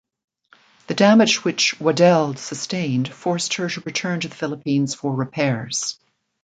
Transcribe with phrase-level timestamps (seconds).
[0.87, 5.99] The damage which "Waddell" sustained forced her to return to the Philippines for repairs.